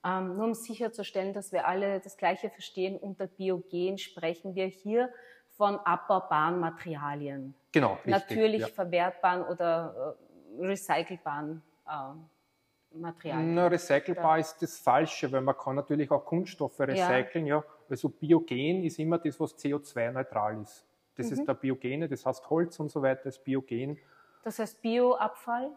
Ähm, 0.06 0.38
nur 0.38 0.46
um 0.46 0.54
sicherzustellen, 0.54 1.34
dass 1.34 1.52
wir 1.52 1.68
alle 1.68 2.00
das 2.00 2.16
Gleiche 2.16 2.50
verstehen, 2.50 2.98
unter 2.98 3.28
Biogen 3.28 3.98
sprechen 3.98 4.56
wir 4.56 4.68
hier 4.68 5.10
von 5.50 5.78
abbaubaren 5.80 6.60
Materialien. 6.60 7.54
Genau. 7.72 7.94
Richtig, 8.06 8.12
Natürlich 8.12 8.62
ja. 8.62 8.68
verwertbaren 8.68 9.44
oder 9.44 10.16
äh, 10.58 10.66
recycelbaren 10.66 11.62
äh, 11.86 12.98
Materialien. 12.98 13.54
Na, 13.54 13.68
recycelbar 13.68 14.38
ja. 14.38 14.42
ist 14.42 14.62
das 14.62 14.80
Falsche, 14.80 15.30
weil 15.32 15.42
man 15.42 15.58
kann 15.58 15.76
natürlich 15.76 16.10
auch 16.12 16.24
Kunststoffe 16.24 16.80
recyceln, 16.80 17.46
ja. 17.46 17.58
ja. 17.58 17.64
Also 17.90 18.08
Biogen 18.10 18.84
ist 18.84 19.00
immer 19.00 19.18
das, 19.18 19.40
was 19.40 19.58
CO2-neutral 19.58 20.62
ist. 20.62 20.86
Das 21.16 21.28
Mhm. 21.28 21.34
ist 21.34 21.46
der 21.48 21.54
Biogene, 21.56 22.08
das 22.08 22.26
heißt 22.26 22.50
Holz 22.50 22.80
und 22.80 22.90
so 22.90 23.02
weiter 23.02 23.26
ist 23.26 23.44
Biogen. 23.44 24.00
Das 24.44 24.58
heißt 24.60 24.82
Bioabfall? 24.82 25.72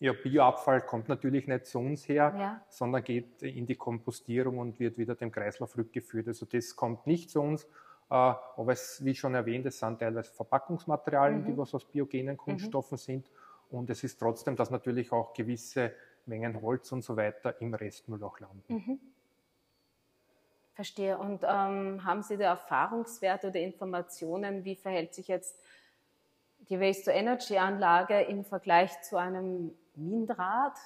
Ja, 0.00 0.12
Bioabfall 0.12 0.82
kommt 0.82 1.08
natürlich 1.08 1.46
nicht 1.46 1.66
zu 1.66 1.78
uns 1.78 2.08
her, 2.08 2.34
Ja. 2.36 2.60
sondern 2.68 3.02
geht 3.04 3.42
in 3.42 3.64
die 3.66 3.76
Kompostierung 3.76 4.58
und 4.58 4.78
wird 4.80 4.98
wieder 4.98 5.14
dem 5.14 5.30
Kreislauf 5.30 5.76
rückgeführt. 5.76 6.26
Also 6.28 6.46
das 6.46 6.74
kommt 6.76 7.06
nicht 7.06 7.30
zu 7.30 7.40
uns, 7.40 7.64
äh, 7.64 7.68
aber 8.10 8.72
es, 8.72 9.04
wie 9.04 9.14
schon 9.14 9.34
erwähnt, 9.34 9.66
es 9.66 9.78
sind 9.78 10.00
teilweise 10.00 10.32
Verpackungsmaterialien, 10.32 11.42
Mhm. 11.42 11.46
die 11.46 11.56
was 11.56 11.74
aus 11.74 11.84
biogenen 11.84 12.36
Kunststoffen 12.36 12.98
sind. 12.98 13.30
Und 13.70 13.88
es 13.88 14.04
ist 14.04 14.18
trotzdem, 14.18 14.56
dass 14.56 14.70
natürlich 14.70 15.10
auch 15.12 15.32
gewisse 15.32 15.92
Mengen 16.26 16.60
Holz 16.60 16.90
und 16.92 17.02
so 17.02 17.16
weiter 17.16 17.60
im 17.60 17.72
Restmüll 17.74 18.22
auch 18.24 18.38
landen. 18.40 18.62
Mhm. 18.74 19.00
Verstehe. 20.74 21.16
Und 21.18 21.44
ähm, 21.44 22.04
haben 22.04 22.22
Sie 22.22 22.36
da 22.36 22.46
Erfahrungswerte 22.50 23.48
oder 23.48 23.60
Informationen, 23.60 24.64
wie 24.64 24.74
verhält 24.74 25.14
sich 25.14 25.28
jetzt 25.28 25.62
die 26.68 26.80
Waste-to-Energy-Anlage 26.80 28.22
im 28.22 28.44
Vergleich 28.44 29.00
zu 29.02 29.16
einem 29.16 29.72
Windrad? 29.94 30.76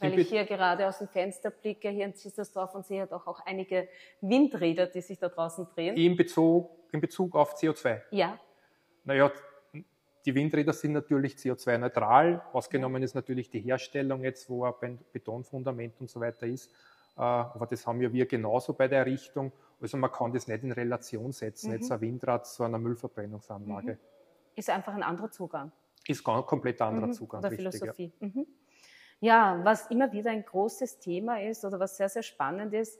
Weil 0.00 0.18
Ich 0.18 0.28
hier 0.30 0.44
gerade 0.46 0.86
aus 0.88 0.98
dem 0.98 1.08
Fenster 1.08 1.50
blicke, 1.50 1.90
hier 1.90 2.06
in 2.06 2.14
Zissersdorf 2.14 2.74
und 2.74 2.86
sehe 2.86 3.06
doch 3.06 3.26
auch 3.26 3.40
einige 3.44 3.88
Windräder, 4.22 4.86
die 4.86 5.02
sich 5.02 5.18
da 5.18 5.28
draußen 5.28 5.66
drehen. 5.74 5.96
In 5.96 6.16
Bezug, 6.16 6.70
in 6.92 7.00
Bezug 7.00 7.34
auf 7.36 7.54
CO2. 7.54 8.00
Ja, 8.10 8.38
Naja, 9.04 9.30
die 10.24 10.34
Windräder 10.34 10.72
sind 10.72 10.92
natürlich 10.92 11.34
CO2-neutral. 11.36 12.42
Ausgenommen 12.52 13.02
ist 13.02 13.14
natürlich 13.14 13.50
die 13.50 13.60
Herstellung 13.60 14.22
jetzt, 14.22 14.48
wo 14.48 14.64
ein 14.64 14.98
Betonfundament 15.12 16.00
und 16.00 16.08
so 16.10 16.20
weiter 16.20 16.46
ist. 16.46 16.70
Äh, 17.16 17.20
Aber 17.22 17.66
das 17.66 17.86
haben 17.86 18.00
ja 18.00 18.10
wir 18.12 18.26
genauso 18.26 18.72
bei 18.74 18.88
der 18.88 19.00
Errichtung. 19.00 19.52
Also 19.80 19.96
man 19.96 20.10
kann 20.12 20.32
das 20.32 20.46
nicht 20.46 20.62
in 20.62 20.72
Relation 20.72 21.32
setzen, 21.32 21.68
Mhm. 21.68 21.74
jetzt 21.76 21.90
ein 21.92 22.00
Windrad 22.00 22.46
zu 22.46 22.62
einer 22.64 22.78
Müllverbrennungsanlage. 22.78 23.98
ist 24.54 24.68
einfach 24.70 24.94
ein 24.94 25.02
anderer 25.02 25.30
Zugang. 25.30 25.72
Ist 26.10 26.26
ein 26.28 26.44
komplett 26.44 26.80
anderer 26.82 27.06
Mhm, 27.06 27.12
Zugang, 27.12 27.40
Oder 27.40 27.50
richtig. 27.50 27.72
Ja. 27.72 27.78
Philosophie. 27.78 28.12
Mhm. 28.20 28.46
Ja, 29.20 29.60
was 29.62 29.86
immer 29.90 30.10
wieder 30.12 30.30
ein 30.30 30.44
großes 30.44 30.98
Thema 30.98 31.40
ist 31.40 31.64
oder 31.64 31.78
was 31.78 31.96
sehr, 31.96 32.08
sehr 32.08 32.22
spannend 32.22 32.74
ist, 32.74 32.98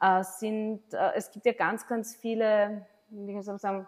äh, 0.00 0.24
sind, 0.24 0.92
äh, 0.92 1.12
es 1.14 1.30
gibt 1.30 1.46
ja 1.46 1.52
ganz, 1.52 1.86
ganz 1.86 2.16
viele, 2.16 2.86
wie 3.10 3.40
soll 3.42 3.54
man 3.54 3.58
sagen, 3.58 3.86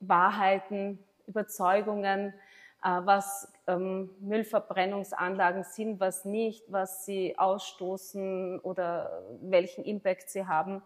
Wahrheiten, 0.00 0.98
Überzeugungen, 1.26 2.34
äh, 2.82 3.00
was 3.04 3.50
ähm, 3.66 4.10
Müllverbrennungsanlagen 4.20 5.64
sind, 5.64 6.00
was 6.00 6.24
nicht, 6.26 6.64
was 6.70 7.06
sie 7.06 7.38
ausstoßen 7.38 8.60
oder 8.60 9.22
welchen 9.40 9.84
Impact 9.84 10.28
sie 10.28 10.46
haben, 10.46 10.82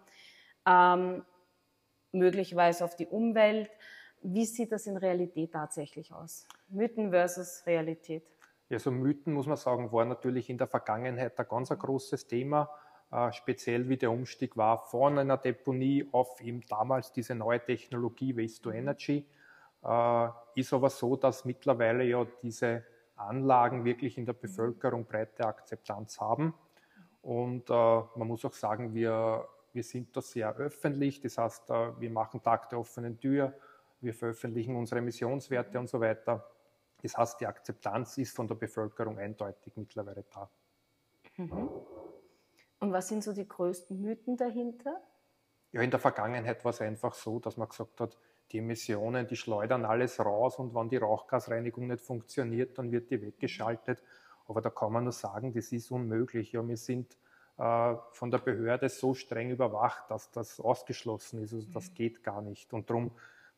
ähm, 0.67 1.25
möglicherweise 2.13 2.85
auf 2.85 2.95
die 2.95 3.07
Umwelt. 3.07 3.71
Wie 4.23 4.45
sieht 4.45 4.73
das 4.73 4.87
in 4.87 4.97
Realität 4.97 5.53
tatsächlich 5.53 6.13
aus? 6.13 6.47
Mythen 6.69 7.11
versus 7.11 7.63
Realität. 7.67 8.25
Ja, 8.69 8.79
so 8.79 8.91
Mythen, 8.91 9.33
muss 9.33 9.47
man 9.47 9.57
sagen, 9.57 9.91
war 9.93 10.05
natürlich 10.05 10.51
in 10.51 10.59
der 10.59 10.67
Vergangenheit 10.67 11.39
ein 11.39 11.47
ganz 11.49 11.71
ein 11.73 11.79
großes 11.79 12.27
Thema, 12.27 12.71
äh, 13.11 13.33
speziell 13.33 13.89
wie 13.89 13.97
der 13.97 14.11
Umstieg 14.11 14.57
war 14.57 14.79
von 14.79 15.19
einer 15.19 15.39
Deponie 15.39 16.07
auf 16.13 16.41
eben 16.41 16.63
damals 16.69 17.13
diese 17.13 17.35
neue 17.35 17.65
Technologie 17.65 18.37
Waste 18.37 18.63
to 18.63 18.71
Energy. 18.71 19.27
Äh, 19.83 20.29
ist 20.55 20.73
aber 20.73 20.91
so, 20.91 21.17
dass 21.17 21.45
mittlerweile 21.45 22.05
ja 22.05 22.27
diese 22.43 22.85
Anlagen 23.17 23.85
wirklich 23.85 24.19
in 24.19 24.27
der 24.27 24.35
Bevölkerung 24.35 25.07
breite 25.07 25.47
Akzeptanz 25.47 26.21
haben. 26.21 26.55
Und 27.23 27.71
äh, 27.71 27.73
man 27.73 28.29
muss 28.29 28.45
auch 28.45 28.53
sagen, 28.53 28.95
wir, 28.95 29.49
wir 29.73 29.83
sind 29.83 30.17
da 30.17 30.21
sehr 30.21 30.55
öffentlich. 30.57 31.21
Das 31.21 31.39
heißt, 31.39 31.71
äh, 31.71 32.01
wir 32.01 32.11
machen 32.11 32.43
Tag 32.43 32.69
der 32.71 32.79
offenen 32.79 33.19
Tür, 33.19 33.55
wir 34.01 34.15
veröffentlichen 34.15 34.77
unsere 34.77 35.01
Emissionswerte 35.01 35.79
und 35.79 35.89
so 35.89 36.01
weiter. 36.01 36.49
Das 37.03 37.17
heißt, 37.17 37.41
die 37.41 37.47
Akzeptanz 37.47 38.19
ist 38.19 38.35
von 38.35 38.47
der 38.49 38.55
Bevölkerung 38.57 39.19
eindeutig 39.19 39.77
mittlerweile 39.77 40.25
da. 40.33 40.51
Und 41.37 42.93
was 42.93 43.09
sind 43.09 43.23
so 43.23 43.33
die 43.33 43.47
größten 43.47 44.01
Mythen 44.01 44.37
dahinter? 44.37 45.01
Ja, 45.73 45.83
in 45.83 45.91
der 45.91 46.01
Vergangenheit 46.01 46.65
war 46.65 46.71
es 46.71 46.81
einfach 46.81 47.15
so, 47.15 47.39
dass 47.39 47.57
man 47.57 47.69
gesagt 47.69 48.01
hat, 48.01 48.19
die 48.51 48.59
Emissionen, 48.59 49.27
die 49.27 49.37
schleudern 49.37 49.85
alles 49.85 50.19
raus 50.19 50.59
und 50.59 50.75
wenn 50.75 50.89
die 50.89 50.97
Rauchgasreinigung 50.97 51.87
nicht 51.87 52.01
funktioniert, 52.01 52.79
dann 52.79 52.91
wird 52.91 53.11
die 53.11 53.21
weggeschaltet. 53.21 54.03
Aber 54.47 54.63
da 54.63 54.71
kann 54.71 54.93
man 54.93 55.05
nur 55.05 55.13
sagen, 55.13 55.53
das 55.53 55.71
ist 55.73 55.91
unmöglich. 55.91 56.53
Ja, 56.53 56.67
wir 56.67 56.79
sind 56.79 57.19
äh, 57.59 57.95
von 58.13 58.31
der 58.31 58.39
Behörde 58.39 58.89
so 58.89 59.13
streng 59.13 59.51
überwacht, 59.51 60.11
dass 60.11 60.31
das 60.31 60.59
ausgeschlossen 60.61 61.43
ist. 61.43 61.53
Also 61.53 61.69
das 61.71 61.93
geht 61.93 62.25
gar 62.25 62.41
nicht. 62.41 62.73
Und 62.73 62.89
darum 62.89 63.11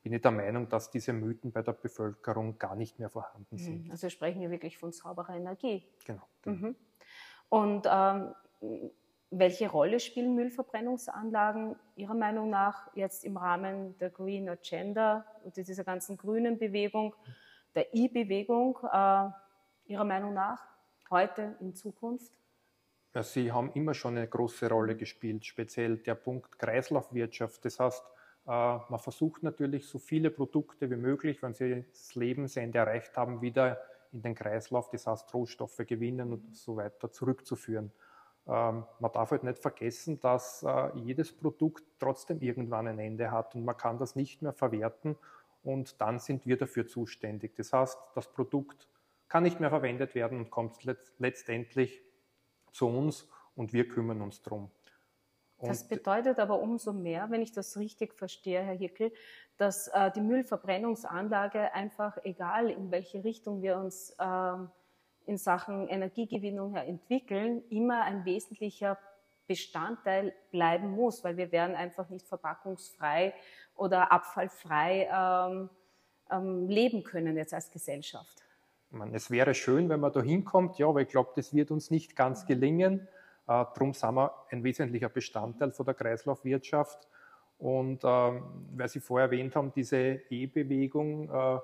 bin 0.02 0.12
ich 0.12 0.22
der 0.22 0.30
Meinung, 0.30 0.68
dass 0.68 0.90
diese 0.90 1.12
Mythen 1.12 1.52
bei 1.52 1.62
der 1.62 1.72
Bevölkerung 1.72 2.58
gar 2.58 2.74
nicht 2.74 2.98
mehr 2.98 3.10
vorhanden 3.10 3.58
sind. 3.58 3.90
Also 3.90 4.04
wir 4.04 4.10
sprechen 4.10 4.40
hier 4.40 4.50
wirklich 4.50 4.78
von 4.78 4.92
sauberer 4.92 5.36
Energie. 5.36 5.84
Genau. 6.04 6.22
Mhm. 6.44 6.74
Und 7.48 7.86
ähm, 7.90 8.34
welche 9.30 9.70
Rolle 9.70 10.00
spielen 10.00 10.34
Müllverbrennungsanlagen 10.34 11.76
Ihrer 11.96 12.14
Meinung 12.14 12.50
nach 12.50 12.94
jetzt 12.96 13.24
im 13.24 13.36
Rahmen 13.36 13.96
der 13.98 14.10
Green 14.10 14.48
Agenda 14.48 15.24
und 15.44 15.56
dieser 15.56 15.84
ganzen 15.84 16.16
grünen 16.16 16.58
Bewegung, 16.58 17.14
der 17.74 17.94
E-Bewegung, 17.94 18.78
äh, 18.90 19.28
Ihrer 19.86 20.04
Meinung 20.04 20.34
nach, 20.34 20.62
heute, 21.10 21.56
in 21.60 21.74
Zukunft? 21.74 22.32
Ja, 23.14 23.22
Sie 23.22 23.50
haben 23.52 23.72
immer 23.72 23.94
schon 23.94 24.16
eine 24.16 24.28
große 24.28 24.68
Rolle 24.68 24.96
gespielt, 24.96 25.44
speziell 25.44 25.98
der 25.98 26.14
Punkt 26.14 26.58
Kreislaufwirtschaft. 26.58 27.64
Das 27.64 27.80
heißt, 27.80 28.04
man 28.44 28.98
versucht 28.98 29.42
natürlich 29.42 29.86
so 29.86 29.98
viele 29.98 30.30
Produkte 30.30 30.90
wie 30.90 30.96
möglich, 30.96 31.42
wenn 31.42 31.54
Sie 31.54 31.84
das 31.90 32.14
Lebensende 32.14 32.78
erreicht 32.78 33.16
haben, 33.16 33.40
wieder 33.42 33.78
in 34.12 34.22
den 34.22 34.34
Kreislauf, 34.34 34.90
das 34.90 35.06
heißt 35.06 35.32
Rohstoffe 35.34 35.82
gewinnen 35.86 36.32
und 36.32 36.56
so 36.56 36.76
weiter 36.76 37.12
zurückzuführen. 37.12 37.92
Ähm, 38.46 38.84
man 38.98 39.12
darf 39.12 39.30
halt 39.30 39.44
nicht 39.44 39.58
vergessen, 39.58 40.20
dass 40.20 40.62
äh, 40.62 40.90
jedes 40.96 41.32
Produkt 41.32 41.84
trotzdem 41.98 42.40
irgendwann 42.40 42.88
ein 42.88 42.98
Ende 42.98 43.30
hat 43.30 43.54
und 43.54 43.64
man 43.64 43.76
kann 43.76 43.98
das 43.98 44.16
nicht 44.16 44.42
mehr 44.42 44.52
verwerten 44.52 45.16
und 45.62 46.00
dann 46.00 46.18
sind 46.18 46.46
wir 46.46 46.56
dafür 46.56 46.86
zuständig. 46.86 47.54
Das 47.56 47.72
heißt, 47.72 47.98
das 48.14 48.32
Produkt 48.32 48.88
kann 49.28 49.42
nicht 49.44 49.60
mehr 49.60 49.70
verwendet 49.70 50.14
werden 50.14 50.38
und 50.38 50.50
kommt 50.50 50.82
letzt 50.84 51.12
letztendlich 51.18 52.02
zu 52.72 52.88
uns 52.88 53.28
und 53.54 53.72
wir 53.72 53.86
kümmern 53.88 54.22
uns 54.22 54.42
drum. 54.42 54.70
Das 55.62 55.86
bedeutet 55.86 56.38
aber 56.38 56.60
umso 56.60 56.92
mehr, 56.92 57.30
wenn 57.30 57.42
ich 57.42 57.52
das 57.52 57.76
richtig 57.76 58.14
verstehe, 58.14 58.62
Herr 58.62 58.74
Hickel, 58.74 59.12
dass 59.56 59.88
äh, 59.88 60.10
die 60.12 60.20
Müllverbrennungsanlage 60.20 61.74
einfach, 61.74 62.16
egal 62.24 62.70
in 62.70 62.90
welche 62.90 63.22
Richtung 63.22 63.60
wir 63.62 63.76
uns 63.76 64.16
ähm, 64.18 64.70
in 65.26 65.36
Sachen 65.36 65.86
Energiegewinnung 65.88 66.76
entwickeln, 66.76 67.62
immer 67.68 68.02
ein 68.02 68.24
wesentlicher 68.24 68.98
Bestandteil 69.46 70.32
bleiben 70.50 70.90
muss, 70.92 71.24
weil 71.24 71.36
wir 71.36 71.52
werden 71.52 71.74
einfach 71.76 72.08
nicht 72.08 72.26
verpackungsfrei 72.26 73.34
oder 73.74 74.12
abfallfrei 74.12 75.08
ähm, 75.12 75.70
ähm, 76.30 76.68
leben 76.68 77.02
können 77.02 77.36
jetzt 77.36 77.52
als 77.52 77.70
Gesellschaft. 77.70 78.44
Meine, 78.90 79.14
es 79.16 79.30
wäre 79.30 79.54
schön, 79.54 79.88
wenn 79.88 80.00
man 80.00 80.12
da 80.12 80.22
hinkommt, 80.22 80.78
ja, 80.78 80.88
aber 80.88 81.02
ich 81.02 81.08
glaube, 81.08 81.30
das 81.36 81.54
wird 81.54 81.70
uns 81.70 81.90
nicht 81.90 82.16
ganz 82.16 82.46
gelingen. 82.46 83.08
Äh, 83.50 83.66
Darum 83.74 83.92
sind 83.92 84.14
wir 84.14 84.32
ein 84.50 84.62
wesentlicher 84.62 85.08
Bestandteil 85.08 85.72
von 85.72 85.84
der 85.84 85.94
Kreislaufwirtschaft. 85.94 87.08
Und 87.58 88.02
ähm, 88.04 88.44
weil 88.76 88.88
Sie 88.88 89.00
vorher 89.00 89.26
erwähnt 89.26 89.56
haben, 89.56 89.72
diese 89.74 89.96
E-Bewegung 90.30 91.28
äh, 91.28 91.58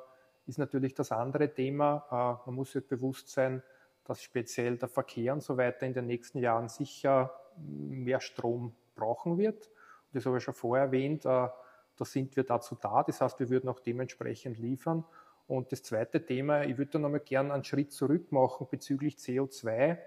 ist 0.47 0.59
natürlich 0.59 0.95
das 0.95 1.13
andere 1.13 1.55
Thema. 1.55 2.05
Äh, 2.11 2.47
man 2.47 2.57
muss 2.57 2.73
sich 2.73 2.87
bewusst 2.87 3.29
sein, 3.29 3.63
dass 4.05 4.21
speziell 4.21 4.77
der 4.77 4.89
Verkehr 4.89 5.33
und 5.33 5.43
so 5.43 5.57
weiter 5.57 5.87
in 5.87 5.95
den 5.95 6.07
nächsten 6.07 6.39
Jahren 6.39 6.69
sicher 6.69 7.33
mehr 7.57 8.21
Strom 8.21 8.75
brauchen 8.97 9.39
wird. 9.39 9.71
Das 10.13 10.27
habe 10.27 10.39
ich 10.39 10.43
schon 10.43 10.55
vorher 10.55 10.87
erwähnt. 10.87 11.25
Äh, 11.25 11.29
da 11.29 12.05
sind 12.05 12.35
wir 12.37 12.43
dazu 12.43 12.75
da. 12.75 13.05
Das 13.05 13.21
heißt, 13.21 13.39
wir 13.39 13.49
würden 13.49 13.71
auch 13.71 13.81
dementsprechend 13.81 14.59
liefern. 14.59 15.05
Und 15.47 15.71
das 15.71 15.85
zweite 15.85 16.27
Thema, 16.27 16.65
ich 16.65 16.77
würde 16.77 16.91
da 16.93 16.99
nochmal 16.99 17.21
gerne 17.21 17.55
einen 17.55 17.63
Schritt 17.63 17.93
zurück 17.93 18.33
machen 18.33 18.67
bezüglich 18.69 19.15
CO2. 19.17 19.99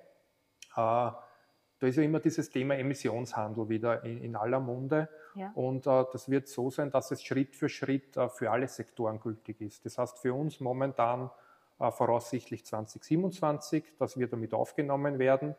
Da 1.80 1.88
ist 1.88 1.96
ja 1.96 2.04
immer 2.04 2.20
dieses 2.20 2.50
Thema 2.50 2.76
Emissionshandel 2.76 3.70
wieder 3.70 4.04
in, 4.04 4.22
in 4.22 4.36
aller 4.36 4.60
Munde. 4.60 5.08
Ja. 5.36 5.52
Und 5.56 5.88
äh, 5.88 6.06
das 6.12 6.30
wird 6.30 6.48
so 6.48 6.70
sein, 6.70 6.92
dass 6.92 7.12
es 7.12 7.24
Schritt 7.24 7.56
für 7.56 7.70
Schritt 7.70 8.18
äh, 8.18 8.28
für 8.30 8.52
alle 8.52 8.68
Sektoren 8.68 9.20
gültig 9.20 9.62
ist. 9.62 9.86
Das 9.86 9.98
heißt 9.98 10.20
für 10.20 10.34
uns 10.34 10.60
momentan 10.60 11.30
äh, 11.80 11.92
voraussichtlich 11.92 12.66
2027, 12.66 13.96
dass 13.98 14.18
wir 14.20 14.28
damit 14.28 14.54
aufgenommen 14.54 15.20
werden. 15.20 15.56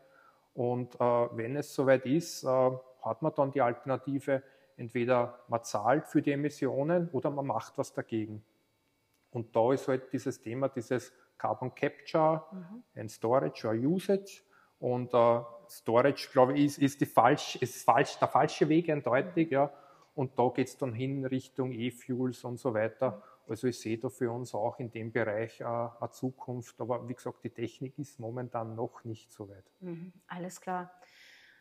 Und 0.55 0.95
äh, 0.97 0.99
wenn 0.99 1.57
es 1.57 1.75
soweit 1.75 2.05
ist, 2.05 2.45
äh, 2.45 2.71
hat 3.03 3.23
man 3.23 3.33
dann 3.35 3.53
die 3.53 3.63
Alternative, 3.63 4.43
entweder 4.77 5.39
man 5.49 5.65
zahlt 5.65 6.07
für 6.07 6.21
die 6.21 6.33
Emissionen 6.33 7.09
oder 7.13 7.31
man 7.31 7.47
macht 7.47 7.79
was 7.79 7.95
dagegen. 7.95 8.45
Und 9.31 9.55
da 9.55 9.73
ist 9.73 9.89
halt 9.89 10.13
dieses 10.13 10.41
Thema, 10.41 10.69
dieses 10.69 11.13
Carbon 11.39 11.75
Capture 11.75 12.45
and 12.95 13.11
Storage 13.11 13.67
or 13.67 13.75
Usage. 13.75 14.43
Und 14.81 15.15
äh, 15.15 15.41
Storage, 15.69 16.29
glaube 16.33 16.55
ich, 16.55 16.65
ist, 16.65 16.79
ist, 16.79 17.01
die 17.01 17.07
falsch, 17.07 17.57
ist 17.57 17.85
falsch, 17.85 18.19
der 18.19 18.29
falsche 18.29 18.69
Weg 18.69 18.89
eindeutig. 18.91 19.51
Ja. 19.51 19.71
Und 20.15 20.39
da 20.39 20.49
geht 20.49 20.69
es 20.69 20.77
dann 20.77 20.93
hin 20.93 21.25
Richtung 21.25 21.73
E-Fuels 21.73 22.45
und 22.45 22.59
so 22.59 22.75
weiter. 22.75 23.23
Also 23.49 23.69
ich 23.69 23.79
sehe 23.79 23.99
da 23.99 24.09
für 24.09 24.31
uns 24.31 24.55
auch 24.55 24.79
in 24.79 24.91
dem 24.91 25.13
Bereich 25.13 25.61
äh, 25.61 25.65
eine 25.65 26.11
Zukunft. 26.11 26.81
Aber 26.81 27.09
wie 27.09 27.15
gesagt, 27.15 27.45
die 27.45 27.51
Technik 27.51 27.99
ist 27.99 28.19
momentan 28.19 28.75
noch 28.75 29.05
nicht 29.05 29.33
so 29.33 29.49
weit. 29.49 29.65
Mhm, 29.81 30.13
alles 30.29 30.61
klar. 30.61 30.91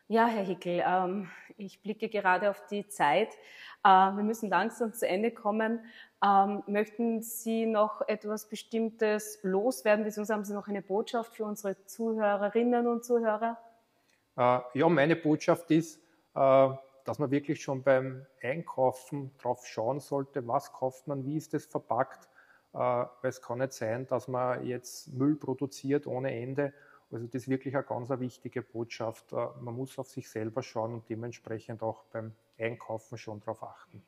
Ja, 0.06 0.26
Herr 0.26 0.44
Hickel, 0.44 0.82
ähm, 0.84 1.30
ich 1.56 1.82
blicke 1.82 2.08
gerade 2.08 2.50
auf 2.50 2.66
die 2.66 2.88
Zeit. 2.88 3.28
Äh, 3.84 3.88
wir 3.88 4.24
müssen 4.24 4.48
langsam 4.48 4.92
zu 4.92 5.06
Ende 5.06 5.30
kommen. 5.30 5.84
Ähm, 6.22 6.62
möchten 6.66 7.22
Sie 7.22 7.66
noch 7.66 8.02
etwas 8.06 8.48
Bestimmtes 8.48 9.38
loswerden, 9.42 10.04
beziehungsweise 10.04 10.34
haben 10.34 10.44
Sie 10.44 10.52
noch 10.52 10.68
eine 10.68 10.82
Botschaft 10.82 11.34
für 11.36 11.44
unsere 11.44 11.82
Zuhörerinnen 11.86 12.86
und 12.86 13.04
Zuhörer? 13.04 13.58
Äh, 14.36 14.60
ja, 14.74 14.88
meine 14.88 15.16
Botschaft 15.16 15.70
ist, 15.70 15.98
äh, 16.34 16.68
dass 17.04 17.18
man 17.18 17.30
wirklich 17.30 17.62
schon 17.62 17.82
beim 17.82 18.26
Einkaufen 18.42 19.30
drauf 19.38 19.66
schauen 19.66 20.00
sollte, 20.00 20.46
was 20.46 20.72
kauft 20.72 21.08
man, 21.08 21.24
wie 21.24 21.36
ist 21.36 21.54
es 21.54 21.64
verpackt, 21.64 22.28
äh, 22.74 22.78
weil 22.78 23.08
es 23.22 23.40
kann 23.40 23.58
nicht 23.58 23.72
sein, 23.72 24.06
dass 24.06 24.28
man 24.28 24.64
jetzt 24.66 25.14
Müll 25.14 25.36
produziert 25.36 26.06
ohne 26.06 26.38
Ende 26.38 26.74
also 27.12 27.26
das 27.26 27.42
ist 27.42 27.48
wirklich 27.48 27.74
eine 27.74 27.84
ganz 27.84 28.08
wichtige 28.10 28.62
Botschaft. 28.62 29.32
Äh, 29.32 29.48
man 29.60 29.74
muss 29.74 29.98
auf 29.98 30.08
sich 30.08 30.28
selber 30.28 30.62
schauen 30.62 30.94
und 30.94 31.08
dementsprechend 31.08 31.82
auch 31.82 32.04
beim 32.04 32.32
Einkaufen 32.58 33.18
schon 33.18 33.40
darauf 33.40 33.62
achten. 33.62 34.02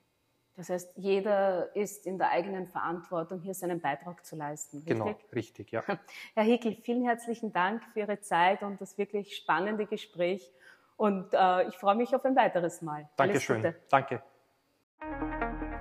Das 0.57 0.69
heißt, 0.69 0.93
jeder 0.97 1.75
ist 1.75 2.07
in 2.07 2.19
der 2.19 2.31
eigenen 2.31 2.67
Verantwortung, 2.67 3.41
hier 3.41 3.55
seinen 3.55 3.81
Beitrag 3.81 4.25
zu 4.25 4.37
leisten. 4.37 4.79
Richtig? 4.79 4.99
Genau, 4.99 5.15
richtig, 5.35 5.71
ja. 5.71 5.83
Herr 6.35 6.45
Hickel, 6.45 6.77
vielen 6.83 7.05
herzlichen 7.05 7.53
Dank 7.53 7.83
für 7.93 8.01
Ihre 8.01 8.21
Zeit 8.21 8.63
und 8.63 8.81
das 8.81 8.99
wirklich 8.99 9.37
spannende 9.37 9.87
Gespräch. 9.87 10.53
Und 10.97 11.33
äh, 11.33 11.69
ich 11.69 11.77
freue 11.77 11.97
mich 11.97 12.15
auf 12.15 12.25
ein 12.25 12.37
weiteres 12.37 12.83
Mal. 12.83 13.09
Dankeschön. 13.17 13.75
Danke. 13.89 14.23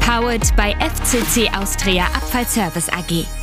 Powered 0.01 0.57
by 0.57 0.75
FCC 0.81 1.49
Austria 1.55 2.07
Abfallservice 2.07 2.89
AG. 2.89 3.42